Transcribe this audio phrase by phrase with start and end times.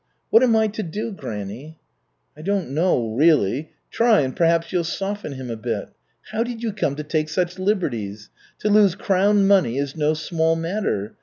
[0.31, 1.77] What am I to do, granny?"
[2.35, 3.69] "I don't know, really.
[3.91, 5.89] Try and perhaps you'll soften him a bit.
[6.31, 8.31] How did you come to take such liberties?
[8.61, 11.17] To lose crown money is no small matter.